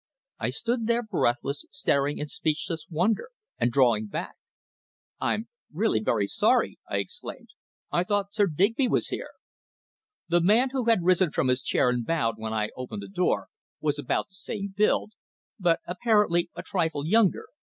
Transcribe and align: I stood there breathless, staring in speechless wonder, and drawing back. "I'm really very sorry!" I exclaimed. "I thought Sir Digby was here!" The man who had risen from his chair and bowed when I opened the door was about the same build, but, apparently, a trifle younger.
I 0.39 0.49
stood 0.49 0.87
there 0.87 1.03
breathless, 1.03 1.67
staring 1.69 2.17
in 2.17 2.25
speechless 2.27 2.87
wonder, 2.89 3.29
and 3.59 3.71
drawing 3.71 4.07
back. 4.07 4.33
"I'm 5.19 5.47
really 5.71 5.99
very 5.99 6.25
sorry!" 6.25 6.79
I 6.89 6.97
exclaimed. 6.97 7.49
"I 7.91 8.03
thought 8.03 8.33
Sir 8.33 8.47
Digby 8.47 8.87
was 8.87 9.09
here!" 9.09 9.29
The 10.27 10.41
man 10.41 10.71
who 10.71 10.85
had 10.85 11.03
risen 11.03 11.31
from 11.31 11.49
his 11.49 11.61
chair 11.61 11.87
and 11.89 12.03
bowed 12.03 12.37
when 12.39 12.51
I 12.51 12.69
opened 12.75 13.03
the 13.03 13.07
door 13.09 13.49
was 13.79 13.99
about 13.99 14.29
the 14.29 14.33
same 14.33 14.73
build, 14.75 15.11
but, 15.59 15.81
apparently, 15.85 16.49
a 16.55 16.63
trifle 16.63 17.05
younger. 17.05 17.49